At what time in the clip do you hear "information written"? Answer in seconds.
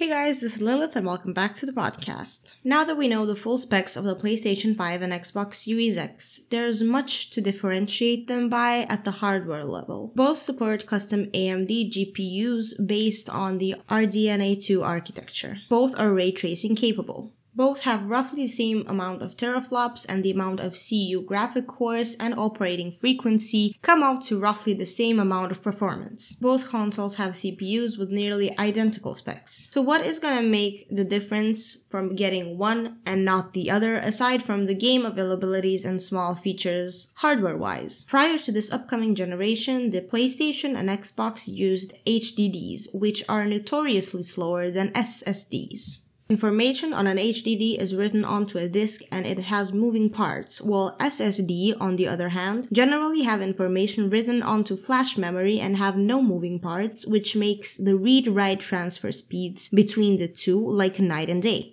53.42-54.40